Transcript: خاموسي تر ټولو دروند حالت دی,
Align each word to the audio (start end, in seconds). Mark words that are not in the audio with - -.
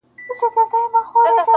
خاموسي 0.03 0.47
تر 0.55 0.63
ټولو 0.71 0.87
دروند 0.91 1.07
حالت 1.09 1.45
دی, 1.45 1.49